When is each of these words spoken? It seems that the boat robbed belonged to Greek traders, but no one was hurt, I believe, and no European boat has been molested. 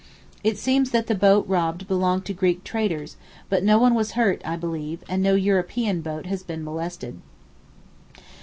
It 0.43 0.57
seems 0.57 0.89
that 0.89 1.05
the 1.05 1.13
boat 1.13 1.45
robbed 1.47 1.87
belonged 1.87 2.25
to 2.25 2.33
Greek 2.33 2.63
traders, 2.63 3.17
but 3.49 3.63
no 3.63 3.77
one 3.77 3.93
was 3.93 4.13
hurt, 4.13 4.41
I 4.43 4.55
believe, 4.55 5.03
and 5.07 5.21
no 5.21 5.35
European 5.35 6.01
boat 6.01 6.25
has 6.25 6.41
been 6.41 6.63
molested. 6.63 7.21